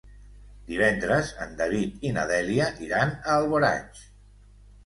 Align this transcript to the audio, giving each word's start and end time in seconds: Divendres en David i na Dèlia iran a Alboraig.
Divendres 0.71 1.29
en 1.45 1.53
David 1.59 2.09
i 2.09 2.13
na 2.17 2.25
Dèlia 2.33 2.71
iran 2.87 3.15
a 3.19 3.37
Alboraig. 3.43 4.05